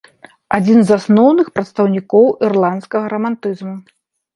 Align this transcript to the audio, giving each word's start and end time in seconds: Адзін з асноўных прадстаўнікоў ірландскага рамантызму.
Адзін 0.57 0.79
з 0.87 0.97
асноўных 1.01 1.53
прадстаўнікоў 1.59 2.25
ірландскага 2.51 3.05
рамантызму. 3.17 3.81